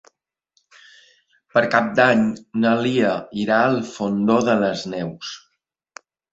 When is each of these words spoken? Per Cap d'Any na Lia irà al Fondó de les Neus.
Per 1.57 1.63
Cap 1.75 1.91
d'Any 1.99 2.25
na 2.65 2.73
Lia 2.81 3.13
irà 3.45 3.61
al 3.69 3.79
Fondó 3.93 4.41
de 4.51 4.59
les 4.67 4.91
Neus. 4.99 5.39